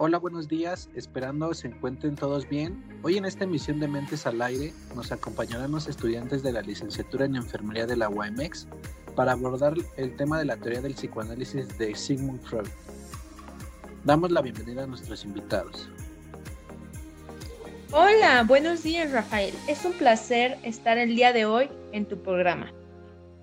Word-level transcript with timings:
Hola, 0.00 0.18
buenos 0.18 0.46
días, 0.46 0.88
esperando 0.94 1.52
se 1.54 1.66
encuentren 1.66 2.14
todos 2.14 2.48
bien. 2.48 2.84
Hoy 3.02 3.16
en 3.16 3.24
esta 3.24 3.42
emisión 3.42 3.80
de 3.80 3.88
Mentes 3.88 4.28
al 4.28 4.40
Aire 4.40 4.72
nos 4.94 5.10
acompañarán 5.10 5.72
los 5.72 5.88
estudiantes 5.88 6.44
de 6.44 6.52
la 6.52 6.62
licenciatura 6.62 7.24
en 7.24 7.34
Enfermería 7.34 7.84
de 7.84 7.96
la 7.96 8.08
UAMX 8.08 8.68
para 9.16 9.32
abordar 9.32 9.74
el 9.96 10.14
tema 10.14 10.38
de 10.38 10.44
la 10.44 10.56
teoría 10.56 10.82
del 10.82 10.94
psicoanálisis 10.94 11.76
de 11.78 11.96
Sigmund 11.96 12.40
Freud. 12.42 12.68
Damos 14.04 14.30
la 14.30 14.40
bienvenida 14.40 14.84
a 14.84 14.86
nuestros 14.86 15.24
invitados. 15.24 15.90
Hola, 17.90 18.44
buenos 18.46 18.84
días 18.84 19.10
Rafael. 19.10 19.52
Es 19.66 19.84
un 19.84 19.94
placer 19.94 20.58
estar 20.62 20.96
el 20.96 21.16
día 21.16 21.32
de 21.32 21.44
hoy 21.44 21.70
en 21.90 22.06
tu 22.06 22.22
programa. 22.22 22.72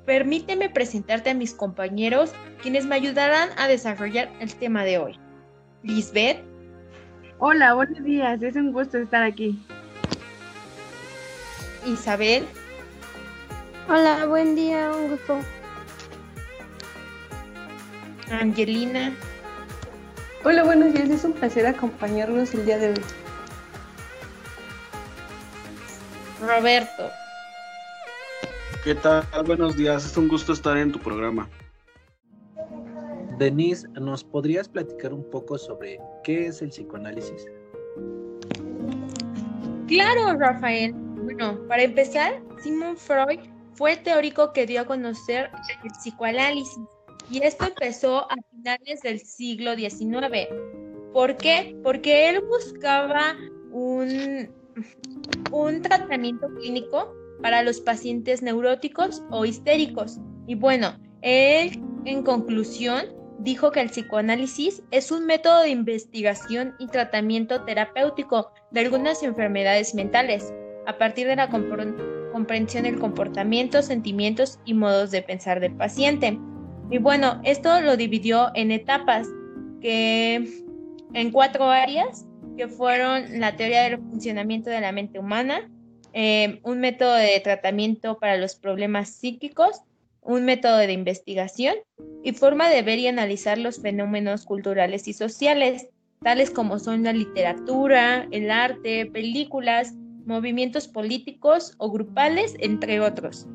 Permíteme 0.06 0.70
presentarte 0.70 1.32
a 1.32 1.34
mis 1.34 1.54
compañeros 1.54 2.32
quienes 2.62 2.86
me 2.86 2.96
ayudarán 2.96 3.50
a 3.58 3.68
desarrollar 3.68 4.32
el 4.40 4.56
tema 4.56 4.86
de 4.86 5.00
hoy. 5.00 5.20
Lisbeth. 5.86 6.40
Hola, 7.38 7.76
buenos 7.76 8.04
días. 8.04 8.42
Es 8.42 8.56
un 8.56 8.74
gusto 8.74 8.98
estar 8.98 9.22
aquí. 9.22 9.64
Isabel. 11.86 12.46
Hola, 13.88 14.26
buen 14.26 14.56
día, 14.56 14.92
un 14.96 15.12
gusto. 15.12 15.40
Angelina. 18.32 19.14
Hola, 20.44 20.64
buenos 20.64 20.94
días. 20.94 21.10
Es 21.10 21.24
un 21.24 21.34
placer 21.34 21.68
acompañarnos 21.68 22.54
el 22.56 22.66
día 22.66 22.80
de 22.80 22.90
hoy. 22.90 23.02
Roberto. 26.42 27.12
¿Qué 28.84 28.96
tal? 28.96 29.24
Buenos 29.46 29.78
días. 29.78 30.06
Es 30.06 30.18
un 30.18 30.28
gusto 30.28 30.54
estar 30.54 30.78
en 30.78 30.92
tu 30.92 31.00
programa. 31.00 31.48
Denise, 33.38 33.88
¿nos 34.00 34.24
podrías 34.24 34.70
platicar 34.70 35.14
un 35.14 35.30
poco 35.30 35.58
sobre 35.58 36.00
qué 36.24 36.48
es 36.48 36.62
el 36.62 36.70
psicoanálisis? 36.70 37.46
Claro, 39.88 40.38
Rafael. 40.38 40.94
Bueno, 40.94 41.60
para 41.68 41.84
empezar, 41.84 42.42
Sigmund 42.64 42.98
Freud 42.98 43.40
fue 43.74 43.94
el 43.94 44.04
teórico 44.04 44.54
que 44.54 44.66
dio 44.66 44.82
a 44.82 44.86
conocer 44.86 45.50
el 45.84 45.92
psicoanálisis 45.92 46.80
y 47.30 47.44
esto 47.44 47.66
empezó 47.66 48.32
a 48.32 48.36
finales 48.52 49.02
del 49.02 49.20
siglo 49.20 49.76
XIX. 49.76 50.48
¿Por 51.12 51.36
qué? 51.38 51.76
Porque 51.84 52.30
él 52.30 52.42
buscaba 52.42 53.36
un, 53.72 54.50
un 55.52 55.82
tratamiento 55.82 56.48
clínico 56.56 57.14
para 57.42 57.64
los 57.64 57.82
pacientes 57.82 58.42
neuróticos 58.42 59.24
o 59.32 59.46
histéricos. 59.46 60.20
Y 60.48 60.56
bueno, 60.56 60.98
él 61.22 61.82
en 62.06 62.22
conclusión 62.22 63.15
dijo 63.40 63.72
que 63.72 63.82
el 63.82 63.90
psicoanálisis 63.90 64.84
es 64.92 65.12
un 65.12 65.26
método 65.26 65.62
de 65.62 65.70
investigación 65.70 66.76
y 66.80 66.88
tratamiento 66.88 67.64
terapéutico 67.64 68.52
de 68.72 68.82
algunas 68.82 69.24
enfermedades 69.24 69.94
mentales, 69.94 70.54
a 70.86 70.98
partir 70.98 71.28
de 71.28 71.36
la 71.36 71.50
comprensión 71.50 72.84
del 72.84 73.00
comportamiento, 73.00 73.82
sentimientos 73.82 74.60
y 74.66 74.74
modos 74.74 75.12
de 75.12 75.22
pensar 75.22 75.60
del 75.60 75.76
paciente. 75.76 76.40
Y 76.90 77.00
bueno, 77.00 77.42
esto 77.44 77.82
lo 77.82 77.98
dividió 77.98 78.52
en 78.54 78.72
etapas, 78.72 79.28
que 79.82 80.64
en 81.14 81.32
cuatro 81.32 81.66
áreas, 81.66 82.26
que 82.58 82.68
fueron 82.68 83.40
la 83.40 83.56
teoría 83.56 83.84
del 83.84 83.98
funcionamiento 83.98 84.70
de 84.70 84.82
la 84.82 84.92
mente 84.92 85.20
humana, 85.20 85.70
eh, 86.14 86.60
un 86.64 86.80
método 86.80 87.16
de 87.16 87.40
tratamiento 87.42 88.20
para 88.20 88.38
los 88.38 88.56
problemas 88.56 89.10
psíquicos, 89.10 89.82
un 90.26 90.44
método 90.44 90.78
de 90.78 90.92
investigación 90.92 91.76
y 92.24 92.34
forma 92.34 92.70
de 92.70 92.82
ver 92.82 93.00
y 93.00 93.08
analizar 93.08 93.58
los 93.58 93.80
fenómenos 93.80 94.46
culturales 94.46 95.08
y 95.08 95.14
sociales, 95.14 95.88
tales 96.24 96.50
como 96.50 96.80
son 96.80 97.04
la 97.04 97.14
literatura, 97.14 98.28
el 98.32 98.50
arte, 98.50 99.06
películas, 99.06 99.94
movimientos 100.26 100.88
políticos 100.88 101.76
o 101.78 101.92
grupales, 101.92 102.56
entre 102.60 103.00
otros. 103.00 103.48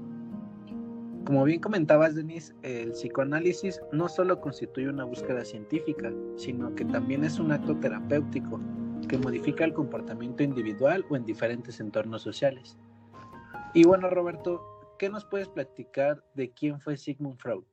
Como 1.25 1.45
bien 1.45 1.61
comentabas, 1.61 2.15
Denise, 2.15 2.55
el 2.63 2.93
psicoanálisis 2.93 3.81
no 3.93 4.09
solo 4.09 4.41
constituye 4.41 4.89
una 4.89 5.05
búsqueda 5.05 5.45
científica, 5.45 6.13
sino 6.37 6.75
que 6.75 6.85
también 6.85 7.25
es 7.25 7.39
un 7.39 7.53
acto 7.53 7.77
terapéutico 7.77 8.61
que 9.09 9.19
modifica 9.19 9.65
el 9.65 9.75
comportamiento 9.75 10.45
individual 10.45 11.05
o 11.11 11.17
en 11.17 11.25
diferentes 11.25 11.81
entornos 11.81 12.23
sociales. 12.23 12.79
Y 13.75 13.85
bueno, 13.85 14.09
Roberto, 14.09 14.80
¿qué 15.01 15.09
nos 15.09 15.25
puedes 15.25 15.49
platicar 15.49 16.23
de 16.35 16.51
quién 16.51 16.79
fue 16.79 16.95
Sigmund 16.95 17.39
Freud? 17.39 17.65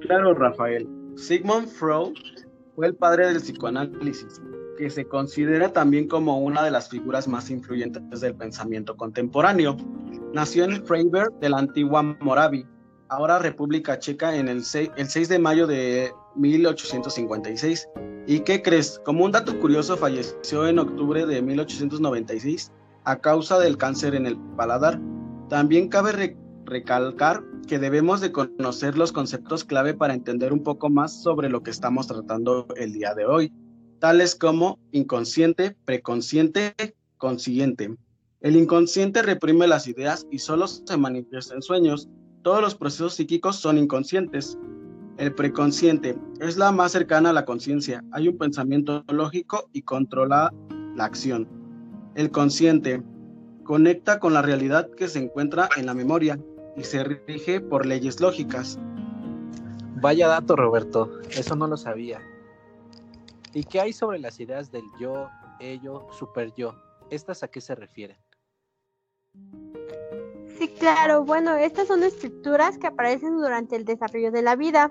Claro, 0.00 0.32
Rafael. 0.32 0.88
Sigmund 1.16 1.68
Freud 1.68 2.14
fue 2.74 2.86
el 2.86 2.94
padre 2.94 3.26
del 3.26 3.42
psicoanálisis, 3.42 4.40
que 4.78 4.88
se 4.88 5.06
considera 5.06 5.70
también 5.70 6.08
como 6.08 6.38
una 6.38 6.64
de 6.64 6.70
las 6.70 6.88
figuras 6.88 7.28
más 7.28 7.50
influyentes 7.50 8.22
del 8.22 8.34
pensamiento 8.36 8.96
contemporáneo. 8.96 9.76
Nació 10.32 10.64
en 10.64 10.82
Freiberg 10.86 11.30
de 11.40 11.50
la 11.50 11.58
antigua 11.58 12.02
Moravia, 12.02 12.66
ahora 13.10 13.38
República 13.38 13.98
Checa, 13.98 14.34
en 14.34 14.48
el 14.48 14.64
6, 14.64 14.92
el 14.96 15.08
6 15.08 15.28
de 15.28 15.38
mayo 15.38 15.66
de 15.66 16.10
1856. 16.36 17.86
¿Y 18.26 18.40
qué 18.40 18.62
crees? 18.62 18.98
Como 19.04 19.26
un 19.26 19.32
dato 19.32 19.60
curioso, 19.60 19.94
falleció 19.98 20.66
en 20.66 20.78
octubre 20.78 21.26
de 21.26 21.42
1896 21.42 22.72
a 23.06 23.20
causa 23.20 23.58
del 23.58 23.78
cáncer 23.78 24.14
en 24.14 24.26
el 24.26 24.36
paladar. 24.56 25.00
También 25.48 25.88
cabe 25.88 26.36
recalcar 26.64 27.42
que 27.66 27.78
debemos 27.78 28.20
de 28.20 28.32
conocer 28.32 28.98
los 28.98 29.12
conceptos 29.12 29.64
clave 29.64 29.94
para 29.94 30.12
entender 30.12 30.52
un 30.52 30.62
poco 30.62 30.90
más 30.90 31.22
sobre 31.22 31.48
lo 31.48 31.62
que 31.62 31.70
estamos 31.70 32.08
tratando 32.08 32.66
el 32.76 32.92
día 32.92 33.14
de 33.14 33.24
hoy, 33.24 33.52
tales 34.00 34.34
como 34.34 34.78
inconsciente, 34.90 35.76
preconsciente, 35.84 36.74
consciente. 37.16 37.96
El 38.40 38.56
inconsciente 38.56 39.22
reprime 39.22 39.68
las 39.68 39.86
ideas 39.86 40.26
y 40.30 40.40
solo 40.40 40.66
se 40.66 40.96
manifiesta 40.96 41.54
en 41.54 41.62
sueños. 41.62 42.08
Todos 42.42 42.60
los 42.60 42.74
procesos 42.74 43.14
psíquicos 43.14 43.56
son 43.56 43.78
inconscientes. 43.78 44.58
El 45.16 45.32
preconsciente 45.34 46.18
es 46.40 46.56
la 46.56 46.72
más 46.72 46.92
cercana 46.92 47.30
a 47.30 47.32
la 47.32 47.44
conciencia. 47.44 48.04
Hay 48.10 48.28
un 48.28 48.36
pensamiento 48.36 49.04
lógico 49.08 49.68
y 49.72 49.82
controla 49.82 50.52
la 50.94 51.04
acción. 51.04 51.55
El 52.16 52.30
consciente 52.30 53.02
conecta 53.62 54.18
con 54.18 54.32
la 54.32 54.40
realidad 54.40 54.88
que 54.96 55.06
se 55.06 55.18
encuentra 55.18 55.68
en 55.76 55.84
la 55.84 55.92
memoria 55.92 56.38
y 56.74 56.82
se 56.82 57.04
rige 57.04 57.60
por 57.60 57.84
leyes 57.84 58.20
lógicas. 58.22 58.78
Vaya 60.00 60.26
dato, 60.26 60.56
Roberto, 60.56 61.20
eso 61.28 61.56
no 61.56 61.66
lo 61.66 61.76
sabía. 61.76 62.22
¿Y 63.52 63.64
qué 63.64 63.82
hay 63.82 63.92
sobre 63.92 64.18
las 64.18 64.40
ideas 64.40 64.72
del 64.72 64.84
yo, 64.98 65.28
ello, 65.60 66.06
super 66.10 66.54
yo? 66.54 66.74
¿Estas 67.10 67.42
a 67.42 67.48
qué 67.48 67.60
se 67.60 67.74
refieren? 67.74 68.16
Sí, 70.58 70.68
claro. 70.68 71.22
Bueno, 71.22 71.54
estas 71.54 71.88
son 71.88 72.02
estructuras 72.02 72.78
que 72.78 72.86
aparecen 72.86 73.36
durante 73.36 73.76
el 73.76 73.84
desarrollo 73.84 74.32
de 74.32 74.40
la 74.40 74.56
vida. 74.56 74.90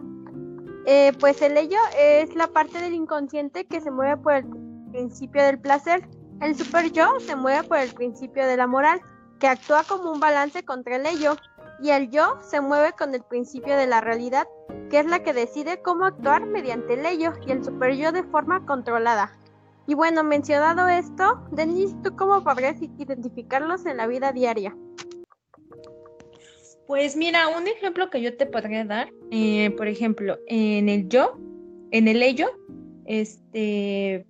Eh, 0.86 1.12
pues 1.20 1.42
el 1.42 1.58
ello 1.58 1.80
es 1.98 2.36
la 2.36 2.46
parte 2.46 2.80
del 2.80 2.94
inconsciente 2.94 3.66
que 3.66 3.82
se 3.82 3.90
mueve 3.90 4.18
por 4.18 4.34
el 4.34 4.46
principio 4.92 5.44
del 5.44 5.60
placer 5.60 6.08
el 6.42 6.56
super 6.56 6.92
yo 6.92 7.20
se 7.20 7.36
mueve 7.36 7.68
por 7.68 7.78
el 7.78 7.92
principio 7.94 8.46
de 8.46 8.58
la 8.58 8.68
moral, 8.68 9.02
que 9.40 9.48
actúa 9.48 9.84
como 9.84 10.12
un 10.12 10.20
balance 10.20 10.64
contra 10.64 10.98
el 10.98 11.06
ello, 11.06 11.36
y 11.82 11.90
el 11.90 12.10
yo 12.10 12.38
se 12.42 12.62
mueve 12.62 12.94
con 12.94 13.14
el 13.14 13.24
principio 13.24 13.76
de 13.76 13.88
la 13.88 14.02
realidad, 14.02 14.48
que 14.90 15.00
es 15.00 15.06
la 15.06 15.24
que 15.24 15.34
decide 15.34 15.82
cómo 15.82 16.06
actuar 16.06 16.46
mediante 16.46 16.94
el 16.94 17.06
ello 17.06 17.34
y 17.46 17.52
el 17.52 17.64
super 17.64 17.96
yo 17.96 18.12
de 18.12 18.24
forma 18.24 18.66
controlada. 18.66 19.38
Y 19.88 19.94
bueno, 19.94 20.24
mencionado 20.24 20.88
esto, 20.88 21.48
Denise, 21.52 21.96
¿tú 22.04 22.16
cómo 22.16 22.44
podrías 22.44 22.82
identificarlos 22.82 23.86
en 23.86 23.98
la 23.98 24.08
vida 24.08 24.32
diaria? 24.32 24.76
Pues 26.88 27.16
mira, 27.16 27.48
un 27.50 27.68
ejemplo 27.68 28.10
que 28.10 28.22
yo 28.22 28.36
te 28.38 28.46
podría 28.46 28.86
dar, 28.86 29.10
eh, 29.32 29.72
por 29.72 29.88
ejemplo, 29.88 30.38
en 30.48 30.88
el 30.88 31.08
yo, 31.10 31.38
en 31.92 32.08
el 32.08 32.22
ello, 32.22 32.48
este, 33.06 34.26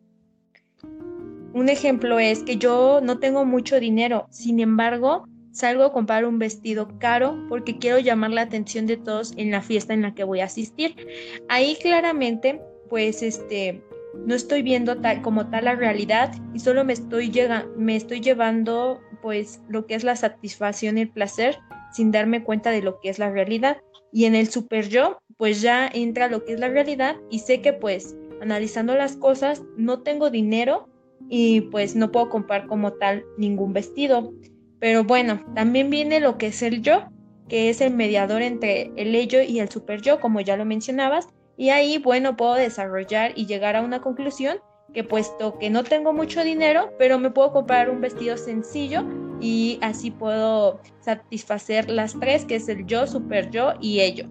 un 1.56 1.70
ejemplo 1.70 2.20
es 2.20 2.44
que 2.44 2.58
yo 2.58 3.00
no 3.02 3.18
tengo 3.18 3.46
mucho 3.46 3.80
dinero, 3.80 4.28
sin 4.30 4.60
embargo, 4.60 5.26
salgo 5.52 5.86
a 5.86 5.94
comprar 5.94 6.26
un 6.26 6.38
vestido 6.38 6.90
caro 7.00 7.46
porque 7.48 7.78
quiero 7.78 7.98
llamar 7.98 8.32
la 8.32 8.42
atención 8.42 8.86
de 8.88 8.98
todos 8.98 9.34
en 9.38 9.52
la 9.52 9.62
fiesta 9.62 9.94
en 9.94 10.02
la 10.02 10.14
que 10.14 10.26
voy 10.26 10.42
a 10.42 10.46
asistir. 10.46 11.08
Ahí 11.48 11.78
claramente, 11.82 12.62
pues 12.90 13.24
este, 13.24 13.82
no 14.26 14.36
estoy 14.36 14.64
viendo 14.64 14.98
tal 14.98 15.22
como 15.22 15.50
tal 15.50 15.64
la 15.64 15.76
realidad 15.76 16.34
y 16.54 16.60
solo 16.60 16.84
me 16.84 16.92
estoy, 16.92 17.32
me 17.78 17.96
estoy 17.96 18.20
llevando 18.20 19.00
pues 19.22 19.62
lo 19.70 19.86
que 19.86 19.96
es 19.96 20.04
la 20.04 20.18
satisfacción 20.18 20.98
y 20.98 21.04
el 21.04 21.10
placer 21.10 21.58
sin 21.94 22.12
darme 22.12 22.44
cuenta 22.44 22.72
de 22.72 22.82
lo 22.82 23.00
que 23.00 23.08
es 23.08 23.18
la 23.18 23.32
realidad. 23.32 23.78
Y 24.12 24.26
en 24.26 24.36
el 24.36 24.50
super 24.50 24.90
yo, 24.90 25.20
pues 25.38 25.62
ya 25.62 25.88
entra 25.88 26.28
lo 26.28 26.44
que 26.44 26.52
es 26.52 26.60
la 26.60 26.68
realidad 26.68 27.16
y 27.30 27.40
sé 27.40 27.62
que 27.62 27.72
pues 27.72 28.14
analizando 28.42 28.94
las 28.96 29.16
cosas, 29.16 29.64
no 29.78 30.02
tengo 30.02 30.30
dinero 30.30 30.90
y 31.30 31.62
pues 31.62 31.96
no 31.96 32.12
puedo 32.12 32.30
comprar 32.30 32.68
como 32.68 32.94
tal 32.94 33.24
ningún 33.38 33.74
vestido. 33.74 34.34
Pero 34.80 35.04
bueno, 35.04 35.44
también 35.56 35.90
viene 35.90 36.20
lo 36.20 36.38
que 36.38 36.48
es 36.48 36.62
el 36.62 36.82
yo, 36.82 37.06
que 37.48 37.70
es 37.70 37.82
el 37.82 37.94
mediador 37.94 38.42
entre 38.42 38.92
el 38.96 39.16
ello 39.16 39.42
y 39.42 39.60
el 39.60 39.70
super 39.70 40.02
yo, 40.02 40.20
como 40.20 40.42
ya 40.42 40.58
lo 40.58 40.66
mencionabas, 40.66 41.28
Y 41.58 41.70
ahí, 41.70 42.00
bueno, 42.00 42.36
puedo 42.36 42.56
desarrollar 42.56 43.32
y 43.36 43.46
llegar 43.46 43.78
a 43.78 43.82
una 43.82 44.02
conclusión 44.02 44.58
que 44.94 45.04
puesto 45.04 45.58
que 45.58 45.70
no 45.70 45.84
tengo 45.84 46.14
mucho 46.14 46.44
dinero, 46.44 46.92
pero 46.98 47.18
me 47.18 47.30
puedo 47.30 47.52
comprar 47.52 47.90
un 47.90 48.02
vestido 48.02 48.38
sencillo 48.38 49.06
y 49.42 49.78
así 49.82 50.12
puedo 50.12 50.80
satisfacer 51.02 51.90
las 51.90 52.18
tres, 52.20 52.46
que 52.46 52.56
es 52.56 52.68
el 52.70 52.86
yo, 52.86 53.08
super 53.08 53.50
yo 53.52 53.74
y 53.82 54.02
ello. 54.02 54.26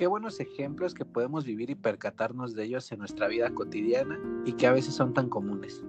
Qué 0.00 0.06
buenos 0.06 0.40
ejemplos 0.40 0.94
que 0.94 1.04
podemos 1.04 1.44
vivir 1.44 1.68
y 1.68 1.74
percatarnos 1.74 2.54
de 2.54 2.64
ellos 2.64 2.90
en 2.90 3.00
nuestra 3.00 3.28
vida 3.28 3.50
cotidiana 3.50 4.18
y 4.46 4.54
que 4.54 4.66
a 4.66 4.72
veces 4.72 4.94
son 4.94 5.12
tan 5.12 5.28
comunes. 5.28 5.84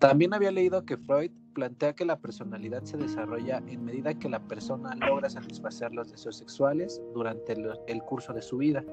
También 0.00 0.34
había 0.34 0.50
leído 0.50 0.84
que 0.84 0.98
Freud 0.98 1.30
plantea 1.54 1.94
que 1.94 2.04
la 2.04 2.18
personalidad 2.18 2.82
se 2.82 2.98
desarrolla 2.98 3.62
en 3.66 3.86
medida 3.86 4.12
que 4.12 4.28
la 4.28 4.40
persona 4.40 4.94
logra 4.96 5.30
satisfacer 5.30 5.94
los 5.94 6.10
deseos 6.10 6.36
sexuales 6.36 7.00
durante 7.14 7.54
el, 7.86 8.02
curso 8.02 8.34
de 8.34 8.42
su 8.42 8.58
vida. 8.58 8.84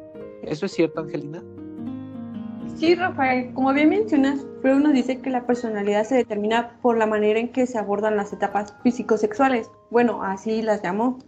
¿Eso 0.43 0.67
es 0.67 0.71
cierto, 0.71 1.01
Angelina? 1.01 1.43
Sí, 2.77 2.95
Rafael, 2.95 3.53
como 3.55 3.73
bien 3.73 3.89
mencionas, 3.89 4.47
Freud 4.61 4.79
nos 4.79 4.93
dice 4.93 5.19
que 5.19 5.31
la 5.31 5.45
personalidad 5.45 6.05
se 6.05 6.15
determina 6.15 6.79
por 6.81 6.97
la 6.97 7.07
manera 7.07 7.41
en 7.41 7.51
que 7.51 7.67
se 7.67 7.77
abordan 7.77 8.15
las 8.15 8.31
etapas 8.31 8.73
físico-sexuales. 8.83 9.69
Bueno, 9.91 10.23
así 10.23 10.61
las 10.61 10.81
llamó. 10.81 11.19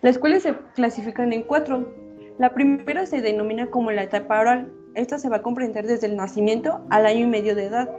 Las 0.00 0.16
cuales 0.16 0.44
se 0.44 0.56
clasifican 0.74 1.34
en 1.34 1.42
cuatro. 1.42 1.99
La 2.40 2.54
primera 2.54 3.04
se 3.04 3.20
denomina 3.20 3.66
como 3.66 3.90
la 3.92 4.04
etapa 4.04 4.40
oral. 4.40 4.72
Esta 4.94 5.18
se 5.18 5.28
va 5.28 5.36
a 5.36 5.42
comprender 5.42 5.86
desde 5.86 6.06
el 6.06 6.16
nacimiento 6.16 6.80
al 6.88 7.04
año 7.04 7.26
y 7.26 7.26
medio 7.26 7.54
de 7.54 7.66
edad. 7.66 7.90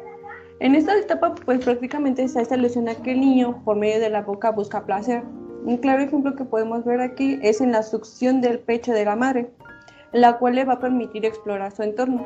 En 0.59 0.73
esta 0.73 0.97
etapa, 0.97 1.35
pues 1.35 1.63
prácticamente 1.63 2.27
se 2.27 2.39
hace 2.39 2.55
alusión 2.55 2.89
a 2.89 2.95
que 2.95 3.11
el 3.11 3.19
niño, 3.19 3.61
por 3.63 3.77
medio 3.77 3.99
de 3.99 4.09
la 4.09 4.23
boca, 4.23 4.49
busca 4.49 4.83
placer. 4.83 5.21
Un 5.63 5.77
claro 5.77 6.01
ejemplo 6.01 6.35
que 6.35 6.43
podemos 6.43 6.83
ver 6.83 7.01
aquí 7.01 7.37
es 7.43 7.61
en 7.61 7.71
la 7.71 7.83
succión 7.83 8.41
del 8.41 8.57
pecho 8.57 8.93
de 8.93 9.05
la 9.05 9.15
madre, 9.15 9.51
la 10.11 10.39
cual 10.39 10.55
le 10.55 10.65
va 10.65 10.73
a 10.73 10.79
permitir 10.79 11.23
explorar 11.23 11.71
su 11.71 11.83
entorno. 11.83 12.25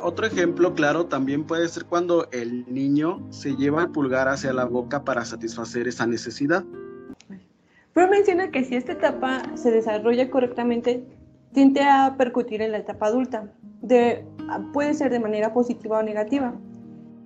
Otro 0.00 0.26
ejemplo 0.26 0.74
claro 0.74 1.06
también 1.06 1.44
puede 1.44 1.68
ser 1.68 1.86
cuando 1.86 2.28
el 2.30 2.72
niño 2.72 3.20
se 3.30 3.56
lleva 3.56 3.82
el 3.82 3.90
pulgar 3.90 4.28
hacia 4.28 4.52
la 4.52 4.64
boca 4.64 5.02
para 5.02 5.24
satisfacer 5.24 5.88
esa 5.88 6.06
necesidad. 6.06 6.62
Pero 7.92 8.08
menciona 8.08 8.50
que 8.50 8.64
si 8.64 8.76
esta 8.76 8.92
etapa 8.92 9.42
se 9.54 9.70
desarrolla 9.70 10.30
correctamente, 10.30 11.04
tiende 11.52 11.82
a 11.82 12.14
percutir 12.16 12.62
en 12.62 12.72
la 12.72 12.78
etapa 12.78 13.06
adulta, 13.06 13.52
de, 13.82 14.24
puede 14.72 14.94
ser 14.94 15.10
de 15.10 15.20
manera 15.20 15.52
positiva 15.52 15.98
o 15.98 16.02
negativa. 16.02 16.54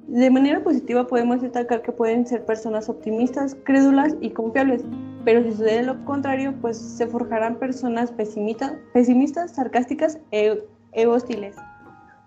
De 0.07 0.31
manera 0.31 0.63
positiva 0.63 1.07
podemos 1.07 1.41
destacar 1.43 1.83
que 1.83 1.93
pueden 1.93 2.27
ser 2.27 2.45
personas 2.45 2.89
optimistas, 2.89 3.57
crédulas 3.65 4.15
y 4.21 4.31
confiables, 4.31 4.85
pero 5.25 5.43
si 5.43 5.53
sucede 5.53 5.83
lo 5.83 6.05
contrario, 6.05 6.55
pues 6.61 6.79
se 6.79 7.07
forjarán 7.07 7.59
personas 7.59 8.13
pesimistas, 8.13 8.75
pesimistas 8.93 9.55
sarcásticas 9.55 10.19
e, 10.31 10.63
e, 10.93 11.07
hostiles. 11.07 11.57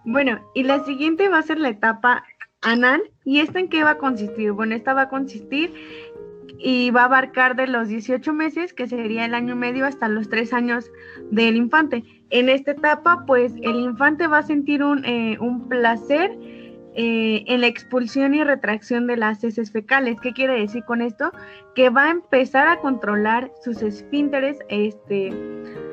Bueno, 0.05 0.39
y 0.55 0.63
la 0.63 0.83
siguiente 0.85 1.29
va 1.29 1.39
a 1.39 1.43
ser 1.43 1.59
la 1.59 1.69
etapa 1.69 2.23
anal. 2.61 3.01
¿Y 3.23 3.39
esta 3.39 3.59
en 3.59 3.69
qué 3.69 3.83
va 3.83 3.91
a 3.91 3.97
consistir? 3.97 4.51
Bueno, 4.53 4.75
esta 4.75 4.93
va 4.93 5.03
a 5.03 5.09
consistir 5.09 5.73
y 6.59 6.91
va 6.91 7.01
a 7.01 7.05
abarcar 7.05 7.55
de 7.55 7.67
los 7.67 7.87
18 7.87 8.33
meses, 8.33 8.73
que 8.73 8.87
sería 8.87 9.25
el 9.25 9.33
año 9.33 9.55
medio, 9.55 9.85
hasta 9.85 10.07
los 10.07 10.29
3 10.29 10.53
años 10.53 10.91
del 11.31 11.55
infante. 11.55 12.03
En 12.29 12.49
esta 12.49 12.71
etapa, 12.71 13.23
pues 13.25 13.53
el 13.61 13.75
infante 13.75 14.27
va 14.27 14.39
a 14.39 14.43
sentir 14.43 14.83
un, 14.83 15.05
eh, 15.05 15.37
un 15.39 15.67
placer 15.67 16.31
eh, 16.99 17.43
en 17.45 17.61
la 17.61 17.67
expulsión 17.67 18.33
y 18.33 18.43
retracción 18.43 19.05
de 19.05 19.17
las 19.17 19.43
heces 19.43 19.71
fecales. 19.71 20.19
¿Qué 20.19 20.33
quiere 20.33 20.59
decir 20.59 20.83
con 20.85 21.01
esto? 21.01 21.31
Que 21.75 21.89
va 21.89 22.05
a 22.05 22.11
empezar 22.11 22.67
a 22.67 22.79
controlar 22.79 23.51
sus 23.63 23.83
esfínteres, 23.83 24.57
este, 24.69 25.31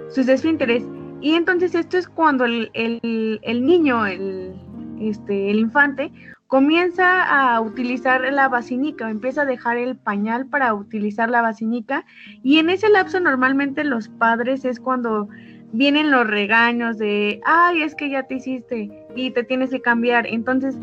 sus 0.09 0.29
esfínteres. 0.29 0.83
Y 1.21 1.35
entonces 1.35 1.75
esto 1.75 1.99
es 1.99 2.09
cuando 2.09 2.47
el, 2.47 2.71
el, 2.73 3.39
el 3.43 3.67
niño, 3.67 4.06
el, 4.06 4.55
este, 4.99 5.51
el 5.51 5.59
infante, 5.59 6.11
comienza 6.55 7.25
a 7.25 7.61
utilizar 7.61 8.21
la 8.33 8.49
vacinica, 8.49 9.11
empieza 9.11 9.43
a 9.43 9.45
dejar 9.45 9.77
el 9.77 9.97
pañal 9.97 10.47
para 10.47 10.73
utilizar 10.73 11.29
la 11.29 11.43
vacinica 11.43 12.05
y 12.45 12.59
en 12.59 12.71
ese 12.71 12.89
lapso 12.89 13.19
normalmente 13.19 13.83
los 13.83 14.09
padres 14.09 14.65
es 14.65 14.79
cuando 14.79 15.29
vienen 15.73 16.12
los 16.12 16.25
regaños 16.29 16.97
de, 16.97 17.41
ay, 17.45 17.83
es 17.83 17.97
que 17.97 18.09
ya 18.09 18.23
te 18.23 18.37
hiciste 18.37 18.89
y 19.17 19.33
te 19.33 19.43
tienes 19.43 19.71
que 19.71 19.83
cambiar. 19.83 20.29
Entonces, 20.29 20.79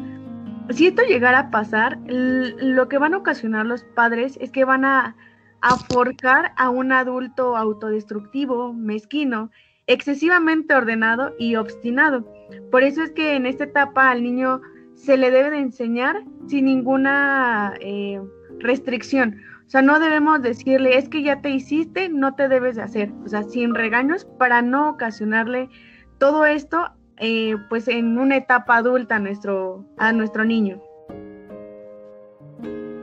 si 0.71 0.88
esto 0.88 1.03
llegara 1.03 1.39
a 1.39 1.51
pasar, 1.51 1.97
lo 2.06 2.89
que 2.89 2.97
van 2.97 3.13
a 3.13 3.19
ocasionar 3.19 3.65
los 3.65 3.85
padres 3.95 4.38
es 4.41 4.51
que 4.51 4.65
van 4.65 4.83
a, 4.83 5.15
a 5.62 5.77
forjar 5.77 6.51
a 6.57 6.69
un 6.69 6.91
adulto 6.91 7.56
autodestructivo, 7.56 8.73
mezquino, 8.73 9.50
excesivamente 9.88 10.75
ordenado 10.75 11.33
y 11.39 11.56
obstinado. 11.56 12.29
Por 12.71 12.83
eso 12.83 13.03
es 13.03 13.12
que 13.12 13.38
en 13.38 13.45
esta 13.45 13.63
etapa 13.63 14.12
al 14.12 14.21
niño 14.21 14.62
se 15.03 15.18
le 15.18 15.31
debe 15.31 15.50
de 15.50 15.59
enseñar 15.59 16.24
sin 16.48 16.65
ninguna 16.65 17.74
eh, 17.81 18.21
restricción. 18.59 19.42
O 19.65 19.69
sea, 19.71 19.81
no 19.81 20.00
debemos 20.00 20.42
decirle, 20.42 20.98
es 20.98 21.09
que 21.09 21.24
ya 21.24 21.42
te 21.42 21.50
hiciste, 21.50 22.09
no 22.09 22.36
te 22.36 22.48
debes 22.48 22.75
de 22.75 22.83
hacer. 22.83 23.12
O 23.25 23.27
sea, 23.27 23.44
sin 23.44 23.74
regaños 23.74 24.25
para 24.38 24.62
no 24.62 24.89
ocasionarle 24.89 25.69
todo 26.18 26.45
esto, 26.45 26.92
eh, 27.18 27.56
pues 27.69 27.88
en 27.88 28.18
una 28.18 28.38
etapa 28.38 28.77
adulta 28.77 29.15
a 29.15 29.19
nuestro, 29.19 29.86
a 29.98 30.12
nuestro 30.12 30.45
niño. 30.45 30.81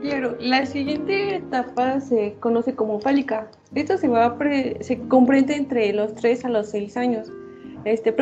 Claro, 0.01 0.37
la 0.39 0.65
siguiente 0.65 1.35
etapa 1.35 1.99
se 1.99 2.35
conoce 2.39 2.73
como 2.75 3.01
fálica. 3.01 3.49
Esto 3.75 3.97
se, 3.97 4.07
va 4.07 4.37
se 4.79 4.99
comprende 5.07 5.55
entre 5.55 5.91
los 5.91 6.15
3 6.15 6.45
a 6.45 6.49
los 6.49 6.69
6 6.69 6.95
años. 6.95 7.31
Este, 7.85 8.13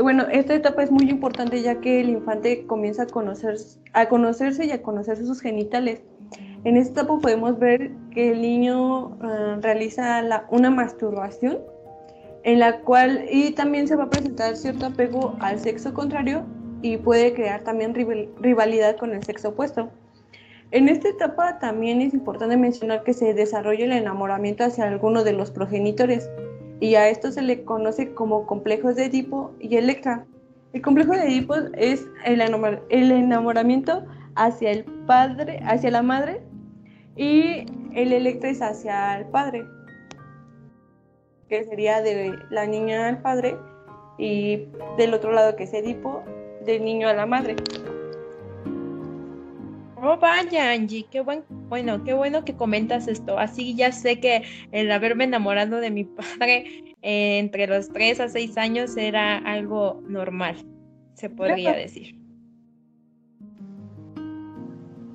bueno, 0.00 0.26
esta 0.30 0.54
etapa 0.54 0.82
es 0.82 0.90
muy 0.90 1.08
importante 1.08 1.62
ya 1.62 1.80
que 1.80 2.00
el 2.00 2.10
infante 2.10 2.66
comienza 2.66 3.04
a, 3.04 3.06
conocer, 3.06 3.56
a 3.92 4.08
conocerse 4.08 4.66
y 4.66 4.70
a 4.70 4.82
conocer 4.82 5.16
sus 5.18 5.40
genitales. 5.40 6.02
En 6.64 6.76
esta 6.76 7.02
etapa 7.02 7.18
podemos 7.20 7.58
ver 7.58 7.92
que 8.10 8.32
el 8.32 8.42
niño 8.42 9.16
ah, 9.22 9.58
realiza 9.62 10.22
una 10.50 10.70
masturbación 10.70 11.58
en 12.42 12.58
la 12.58 12.80
cual 12.80 13.26
y 13.30 13.52
también 13.52 13.88
se 13.88 13.96
va 13.96 14.04
a 14.04 14.10
presentar 14.10 14.56
cierto 14.56 14.86
apego 14.86 15.36
al 15.40 15.58
sexo 15.58 15.94
contrario 15.94 16.44
y 16.82 16.96
puede 16.96 17.32
crear 17.34 17.62
también 17.62 17.94
rivalidad 17.94 18.96
con 18.96 19.14
el 19.14 19.24
sexo 19.24 19.50
opuesto. 19.50 19.90
En 20.72 20.88
esta 20.88 21.08
etapa 21.08 21.58
también 21.58 22.00
es 22.02 22.12
importante 22.12 22.56
mencionar 22.56 23.04
que 23.04 23.14
se 23.14 23.32
desarrolla 23.34 23.84
el 23.84 23.92
enamoramiento 23.92 24.64
hacia 24.64 24.84
alguno 24.84 25.22
de 25.22 25.32
los 25.32 25.50
progenitores 25.50 26.28
y 26.80 26.94
a 26.94 27.08
esto 27.08 27.32
se 27.32 27.42
le 27.42 27.64
conoce 27.64 28.12
como 28.12 28.46
complejos 28.46 28.96
de 28.96 29.06
Edipo 29.06 29.52
y 29.60 29.76
Electra. 29.76 30.26
El 30.72 30.82
complejo 30.82 31.12
de 31.12 31.26
Edipo 31.26 31.54
es 31.74 32.06
el, 32.24 32.40
enamoramiento 32.40 34.04
hacia 34.34 34.70
el 34.72 34.84
padre, 35.06 35.60
hacia 35.64 35.90
la 35.90 36.02
madre 36.02 36.42
y 37.16 37.66
el 37.94 38.12
Electra 38.12 38.50
es 38.50 38.60
hacia 38.60 39.18
el 39.18 39.26
padre, 39.26 39.64
que 41.48 41.64
sería 41.64 42.02
de 42.02 42.38
la 42.50 42.66
niña 42.66 43.08
al 43.08 43.22
padre 43.22 43.56
y 44.18 44.68
del 44.98 45.14
otro 45.14 45.32
lado 45.32 45.56
que 45.56 45.64
es 45.64 45.72
Edipo, 45.72 46.22
del 46.66 46.84
niño 46.84 47.08
a 47.08 47.14
la 47.14 47.24
madre. 47.24 47.56
Oh, 50.08 50.16
vaya, 50.18 50.70
Angie, 50.70 51.04
qué 51.10 51.20
buen, 51.20 51.42
bueno, 51.68 52.04
qué 52.04 52.14
bueno 52.14 52.44
que 52.44 52.54
comentas 52.54 53.08
esto. 53.08 53.40
Así 53.40 53.74
ya 53.74 53.90
sé 53.90 54.20
que 54.20 54.44
el 54.70 54.92
haberme 54.92 55.24
enamorado 55.24 55.80
de 55.80 55.90
mi 55.90 56.04
padre 56.04 56.94
eh, 57.02 57.38
entre 57.38 57.66
los 57.66 57.88
3 57.88 58.20
a 58.20 58.28
6 58.28 58.56
años 58.56 58.96
era 58.96 59.38
algo 59.38 60.00
normal, 60.06 60.64
se 61.14 61.28
podría 61.28 61.72
decir. 61.72 62.14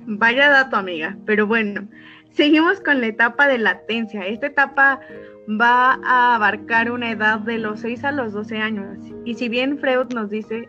Vaya 0.04 0.50
dato, 0.50 0.76
amiga, 0.76 1.16
pero 1.24 1.46
bueno, 1.46 1.88
seguimos 2.32 2.78
con 2.80 3.00
la 3.00 3.06
etapa 3.06 3.48
de 3.48 3.56
latencia. 3.56 4.26
Esta 4.26 4.48
etapa 4.48 5.00
va 5.48 5.98
a 6.04 6.34
abarcar 6.34 6.90
una 6.90 7.12
edad 7.12 7.38
de 7.38 7.56
los 7.56 7.80
6 7.80 8.04
a 8.04 8.12
los 8.12 8.34
12 8.34 8.58
años. 8.58 8.98
Y 9.24 9.36
si 9.36 9.48
bien 9.48 9.78
Freud 9.78 10.12
nos 10.12 10.28
dice, 10.28 10.68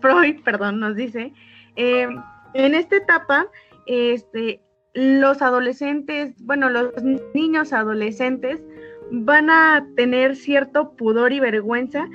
Freud, 0.00 0.42
perdón, 0.42 0.80
nos 0.80 0.96
dice, 0.96 1.32
eh, 1.76 2.08
en 2.54 2.74
esta 2.74 2.96
etapa, 2.96 3.46
este, 3.86 4.60
los 4.94 5.42
adolescentes, 5.42 6.34
bueno, 6.44 6.68
los 6.70 6.92
niños 7.34 7.72
adolescentes 7.72 8.62
van 9.10 9.50
a 9.50 9.86
tener 9.96 10.36
cierto 10.36 10.92
pudor 10.96 11.32
y 11.32 11.40
vergüenza 11.40 12.08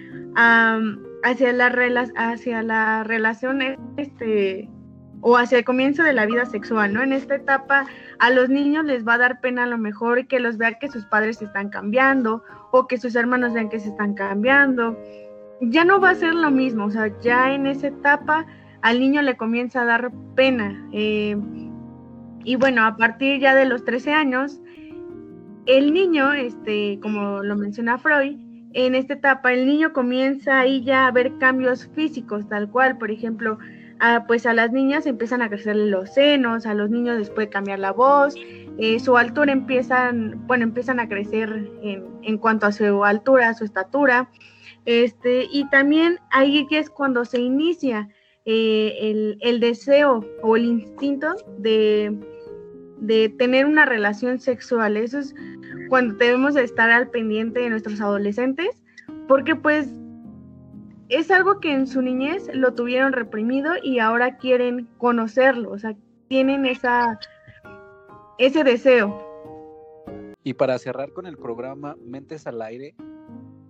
hacia, 1.24 1.53
la 1.53 2.08
hacia 2.15 2.63
la 2.63 3.03
relación 3.03 3.62
este, 3.98 4.70
o 5.22 5.38
hacia 5.38 5.60
el 5.60 5.65
comienzo 5.65 6.03
de 6.03 6.13
la 6.13 6.25
vida 6.25 6.46
sexual, 6.46 6.94
¿no? 6.94 7.01
En 7.01 7.13
esta 7.13 7.36
etapa 7.36 7.86
a 8.20 8.29
los 8.29 8.50
niños 8.50 8.86
les 8.86 9.08
va 9.08 9.15
a 9.15 9.20
dar 9.20 9.41
pena 9.41 9.63
a 9.63 9.67
lo 9.67 9.77
mejor 9.77 10.27
que 10.27 10.39
los 10.39 10.58
vean 10.58 10.75
que 10.79 10.89
sus 10.89 11.06
padres 11.06 11.38
se 11.38 11.46
están 11.46 11.70
cambiando 11.70 12.44
o 12.72 12.88
que 12.88 12.98
sus 12.98 13.15
hermanos 13.15 13.53
vean 13.53 13.70
que 13.70 13.79
se 13.79 13.89
están 13.89 14.13
cambiando. 14.13 14.98
Ya 15.62 15.84
no 15.86 16.00
va 16.00 16.12
a 16.12 16.15
ser 16.15 16.36
lo 16.36 16.51
mismo, 16.51 16.86
o 16.86 16.91
sea, 16.91 17.12
ya 17.20 17.53
en 17.53 17.65
esa 17.65 17.88
etapa 17.88 18.46
al 18.88 19.01
niño 19.01 19.22
le 19.22 19.36
comienza 19.36 19.82
a 19.82 19.86
dar 19.86 20.12
pena. 20.34 20.88
Eh, 20.94 21.36
y 22.46 22.56
bueno, 22.56 22.86
a 22.86 22.96
partir 22.96 23.41
ya 23.41 23.53
de 23.53 23.65
los 23.65 23.84
13 23.84 24.13
años, 24.13 24.62
el 25.65 25.94
niño, 25.94 26.32
este, 26.32 26.98
como 27.01 27.44
lo 27.44 27.58
menciona 27.58 27.98
Freud, 27.98 28.38
en 28.72 28.96
esta 28.96 29.15
etapa 29.15 29.51
el 29.51 29.67
niño 29.67 29.91
comienza 29.91 30.62
ahí 30.62 30.86
ya 30.86 31.06
a 31.06 31.12
ver 31.12 31.38
cambios 31.38 31.89
físicos, 31.96 32.48
tal 32.48 32.70
cual, 32.72 32.98
por 32.98 33.12
ejemplo, 33.12 33.58
a, 34.00 34.24
pues 34.25 34.46
a 34.46 34.53
las 34.53 34.72
niñas 34.72 35.06
empiezan 35.06 35.41
a 35.41 35.50
crecer 35.50 35.75
los 35.75 36.13
senos, 36.13 36.65
a 36.65 36.74
los 36.74 36.89
niños 36.89 37.20
les 37.20 37.29
puede 37.29 37.50
cambiar 37.50 37.79
la 37.79 37.91
voz, 37.91 38.36
eh, 38.77 39.01
su 39.01 39.17
altura 39.17 39.51
empiezan, 39.51 40.48
bueno, 40.48 40.63
empiezan 40.63 41.01
a 41.01 41.10
crecer 41.10 41.70
en, 41.84 42.06
en, 42.22 42.38
cuanto 42.38 42.65
a 42.65 42.72
su 42.72 43.03
altura, 43.03 43.53
su 43.53 43.65
estatura, 43.65 44.29
este, 44.86 45.46
y 45.51 45.67
también 45.72 46.20
ahí 46.32 46.65
es 46.72 46.89
cuando 46.89 47.25
se 47.25 47.41
inicia 47.41 48.08
eh, 48.50 49.38
el, 49.42 49.60
deseo 49.60 50.25
o 50.42 50.56
el 50.56 50.63
instinto 50.63 51.36
de, 51.58 52.18
de 52.98 53.27
tener 53.27 53.66
una 53.66 53.86
relación 53.86 54.39
sexual. 54.39 54.96
Eso 54.96 55.20
es 55.20 55.36
cuando 55.89 56.16
debemos 56.16 56.56
estar 56.56 56.89
al 56.89 57.10
pendiente 57.10 57.60
de 57.60 57.70
nuestros 57.70 58.00
adolescentes, 58.00 58.82
porque 59.27 59.54
pues 59.54 59.89
es 61.10 61.30
algo 61.30 61.60
que 61.60 61.74
en 61.74 61.88
su 61.88 62.01
niñez 62.01 62.50
lo 62.54 62.74
tuvieron 62.74 63.12
reprimido 63.12 63.74
y 63.84 64.00
ahora 64.00 64.38
quieren 64.38 64.88
conocerlo, 64.98 65.72
o 65.72 65.77
sea, 65.77 65.94
tienen 66.30 66.66
esa, 66.66 67.20
ese 68.38 68.63
deseo. 68.63 69.25
Y 70.44 70.54
para 70.54 70.77
cerrar 70.77 71.12
con 71.12 71.25
el 71.25 71.38
programa 71.38 71.98
Mentes 72.01 72.48
al 72.48 72.62
Aire, 72.62 72.96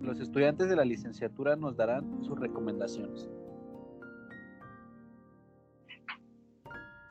los 0.00 0.20
estudiantes 0.20 0.68
de 0.68 0.76
la 0.76 0.84
licenciatura 0.84 1.56
nos 1.56 1.76
darán 1.76 2.22
sus 2.22 2.38
recomendaciones. 2.38 3.28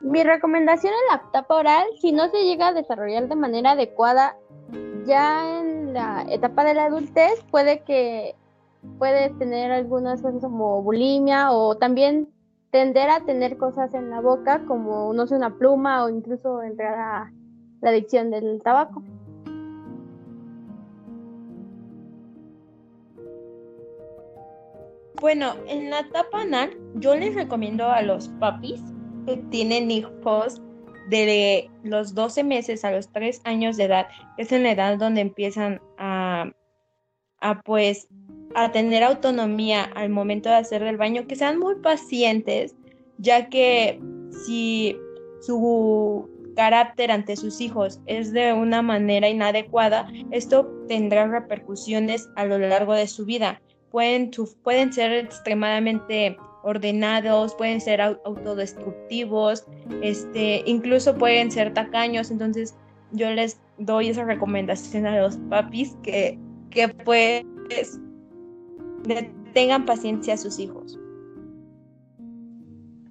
Mi 0.00 0.22
recomendación 0.22 0.92
en 0.92 1.16
la 1.16 1.28
etapa 1.28 1.56
oral, 1.56 1.86
si 2.00 2.12
no 2.12 2.28
se 2.28 2.44
llega 2.44 2.68
a 2.68 2.72
desarrollar 2.72 3.28
de 3.28 3.34
manera 3.34 3.72
adecuada 3.72 4.36
ya 5.06 5.60
en 5.60 5.92
la 5.92 6.24
etapa 6.28 6.62
de 6.62 6.74
la 6.74 6.84
adultez, 6.84 7.42
puede 7.50 7.80
que 7.82 8.36
puedes 8.98 9.36
tener 9.38 9.72
algunas 9.72 10.22
cosas 10.22 10.40
como 10.40 10.82
bulimia 10.82 11.50
o 11.50 11.76
también 11.76 12.28
tender 12.70 13.10
a 13.10 13.24
tener 13.24 13.56
cosas 13.56 13.92
en 13.94 14.10
la 14.10 14.20
boca 14.20 14.62
como, 14.66 15.12
no 15.14 15.26
sé, 15.26 15.34
una 15.34 15.56
pluma 15.56 16.04
o 16.04 16.10
incluso 16.10 16.62
entrar 16.62 16.98
a 16.98 17.32
la 17.80 17.90
adicción 17.90 18.30
del 18.30 18.62
tabaco. 18.62 19.02
Bueno, 25.20 25.54
en 25.66 25.90
la 25.90 26.00
etapa 26.00 26.42
anal 26.42 26.70
yo 26.94 27.16
les 27.16 27.34
recomiendo 27.34 27.88
a 27.88 28.02
los 28.02 28.28
papis 28.28 28.80
tienen 29.36 29.90
hijos 29.90 30.60
de 31.08 31.70
los 31.82 32.14
12 32.14 32.44
meses 32.44 32.84
a 32.84 32.90
los 32.90 33.08
3 33.12 33.40
años 33.44 33.76
de 33.76 33.84
edad, 33.84 34.08
es 34.36 34.52
en 34.52 34.62
la 34.62 34.72
edad 34.72 34.98
donde 34.98 35.22
empiezan 35.22 35.80
a, 35.96 36.50
a 37.40 37.60
pues 37.62 38.08
a 38.54 38.72
tener 38.72 39.02
autonomía 39.02 39.84
al 39.94 40.10
momento 40.10 40.48
de 40.48 40.56
hacer 40.56 40.82
el 40.82 40.96
baño, 40.96 41.26
que 41.26 41.36
sean 41.36 41.58
muy 41.58 41.76
pacientes, 41.76 42.74
ya 43.18 43.48
que 43.48 44.00
si 44.44 44.96
su 45.40 46.28
carácter 46.56 47.10
ante 47.10 47.36
sus 47.36 47.60
hijos 47.60 48.00
es 48.06 48.32
de 48.32 48.52
una 48.52 48.82
manera 48.82 49.28
inadecuada, 49.28 50.08
esto 50.30 50.66
tendrá 50.88 51.26
repercusiones 51.28 52.28
a 52.36 52.44
lo 52.44 52.58
largo 52.58 52.94
de 52.94 53.06
su 53.06 53.24
vida. 53.24 53.60
Pueden, 53.90 54.30
pueden 54.62 54.92
ser 54.92 55.12
extremadamente 55.12 56.36
ordenados, 56.68 57.54
pueden 57.54 57.80
ser 57.80 58.02
autodestructivos, 58.02 59.66
este, 60.02 60.62
incluso 60.66 61.16
pueden 61.16 61.50
ser 61.50 61.72
tacaños. 61.72 62.30
Entonces, 62.30 62.74
yo 63.12 63.30
les 63.30 63.58
doy 63.78 64.10
esa 64.10 64.24
recomendación 64.24 65.06
a 65.06 65.18
los 65.18 65.38
papis 65.48 65.96
que, 66.02 66.38
que 66.70 66.88
pues 66.88 67.44
tengan 69.54 69.86
paciencia 69.86 70.34
a 70.34 70.36
sus 70.36 70.58
hijos. 70.58 70.98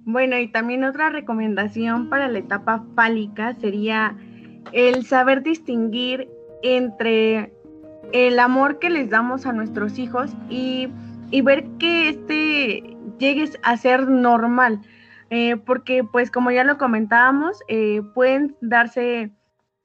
Bueno, 0.04 0.38
y 0.38 0.48
también 0.48 0.84
otra 0.84 1.10
recomendación 1.10 2.08
para 2.08 2.28
la 2.28 2.38
etapa 2.38 2.84
fálica 2.94 3.56
sería 3.60 4.16
el 4.72 5.04
saber 5.04 5.42
distinguir 5.42 6.28
entre 6.62 7.52
el 8.12 8.38
amor 8.38 8.78
que 8.78 8.88
les 8.88 9.10
damos 9.10 9.46
a 9.46 9.52
nuestros 9.52 9.98
hijos 9.98 10.30
y, 10.48 10.88
y 11.30 11.42
ver 11.42 11.64
que 11.78 12.08
este 12.08 12.96
llegue 13.18 13.50
a 13.62 13.76
ser 13.76 14.08
normal. 14.08 14.80
Eh, 15.30 15.56
porque 15.56 16.04
pues 16.04 16.30
como 16.30 16.50
ya 16.50 16.64
lo 16.64 16.78
comentábamos, 16.78 17.60
eh, 17.68 18.00
pueden 18.14 18.56
darse 18.62 19.30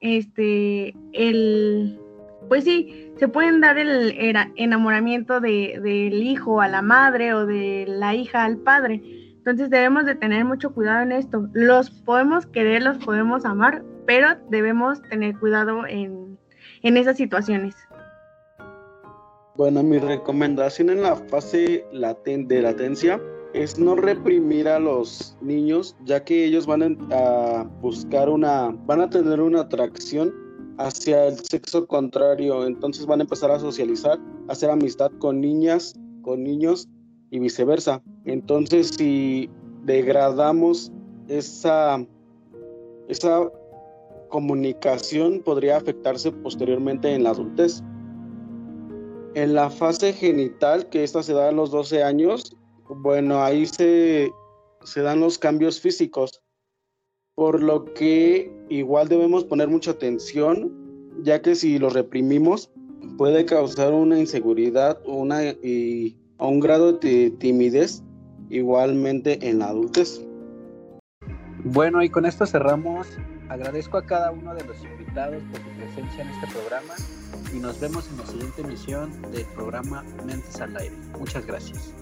este 0.00 0.94
el 1.12 2.00
pues 2.48 2.64
sí, 2.64 3.12
se 3.16 3.28
pueden 3.28 3.60
dar 3.60 3.78
el, 3.78 4.14
enamoramiento 4.56 5.40
de, 5.40 5.80
del 5.82 6.22
hijo 6.22 6.60
a 6.60 6.68
la 6.68 6.82
madre 6.82 7.32
o 7.32 7.46
de 7.46 7.84
la 7.88 8.14
hija 8.14 8.44
al 8.44 8.58
padre. 8.58 9.02
Entonces 9.36 9.70
debemos 9.70 10.04
de 10.06 10.14
tener 10.14 10.44
mucho 10.44 10.72
cuidado 10.72 11.02
en 11.02 11.12
esto. 11.12 11.48
Los 11.52 11.90
podemos 11.90 12.46
querer, 12.46 12.82
los 12.82 12.98
podemos 12.98 13.44
amar, 13.44 13.82
pero 14.06 14.28
debemos 14.50 15.02
tener 15.02 15.38
cuidado 15.38 15.86
en, 15.86 16.38
en 16.82 16.96
esas 16.96 17.16
situaciones. 17.16 17.74
Bueno, 19.56 19.84
mi 19.84 19.98
recomendación 19.98 20.90
en 20.90 21.02
la 21.02 21.14
fase 21.14 21.86
de 21.92 22.62
latencia 22.62 23.22
es 23.52 23.78
no 23.78 23.94
reprimir 23.94 24.66
a 24.66 24.80
los 24.80 25.36
niños, 25.40 25.96
ya 26.04 26.24
que 26.24 26.44
ellos 26.44 26.66
van 26.66 26.98
a 27.12 27.62
buscar 27.80 28.28
una, 28.28 28.70
van 28.84 29.00
a 29.00 29.08
tener 29.08 29.40
una 29.40 29.60
atracción 29.60 30.34
hacia 30.78 31.26
el 31.28 31.38
sexo 31.38 31.86
contrario, 31.86 32.66
entonces 32.66 33.06
van 33.06 33.20
a 33.20 33.22
empezar 33.22 33.52
a 33.52 33.60
socializar, 33.60 34.18
a 34.48 34.52
hacer 34.52 34.70
amistad 34.70 35.12
con 35.20 35.40
niñas, 35.40 35.94
con 36.22 36.42
niños 36.42 36.88
y 37.30 37.38
viceversa. 37.38 38.02
Entonces, 38.24 38.88
si 38.98 39.48
degradamos 39.84 40.90
esa, 41.28 42.04
esa 43.06 43.52
comunicación, 44.30 45.42
podría 45.44 45.76
afectarse 45.76 46.32
posteriormente 46.32 47.14
en 47.14 47.22
la 47.22 47.30
adultez. 47.30 47.84
En 49.34 49.54
la 49.54 49.68
fase 49.68 50.12
genital, 50.12 50.88
que 50.88 51.02
esta 51.02 51.22
se 51.22 51.32
da 51.32 51.48
a 51.48 51.52
los 51.52 51.70
12 51.70 52.02
años, 52.02 52.56
bueno, 52.88 53.42
ahí 53.42 53.66
se, 53.66 54.30
se 54.84 55.00
dan 55.02 55.20
los 55.20 55.38
cambios 55.38 55.80
físicos, 55.80 56.42
por 57.34 57.62
lo 57.62 57.84
que 57.94 58.52
igual 58.68 59.08
debemos 59.08 59.44
poner 59.44 59.68
mucha 59.68 59.92
atención, 59.92 60.72
ya 61.22 61.42
que 61.42 61.54
si 61.54 61.78
lo 61.78 61.90
reprimimos 61.90 62.70
puede 63.18 63.44
causar 63.44 63.92
una 63.92 64.18
inseguridad 64.18 64.98
una, 65.06 65.40
un 66.38 66.60
grado 66.60 66.94
de 66.94 67.30
timidez 67.38 68.02
igualmente 68.50 69.38
en 69.48 69.58
la 69.58 69.68
adultez. 69.68 70.24
Bueno, 71.64 72.02
y 72.02 72.10
con 72.10 72.26
esto 72.26 72.46
cerramos. 72.46 73.08
Agradezco 73.48 73.98
a 73.98 74.06
cada 74.06 74.30
uno 74.30 74.54
de 74.54 74.64
los 74.64 74.82
invitados 74.82 75.42
por 75.50 75.60
su 75.60 75.68
presencia 75.76 76.24
en 76.24 76.30
este 76.30 76.46
programa 76.48 76.94
y 77.52 77.58
nos 77.58 77.78
vemos 77.78 78.08
en 78.08 78.18
la 78.18 78.26
siguiente 78.26 78.62
emisión 78.62 79.22
del 79.32 79.44
programa 79.46 80.02
Mentes 80.24 80.60
al 80.60 80.76
Aire. 80.76 80.96
Muchas 81.18 81.46
gracias. 81.46 81.92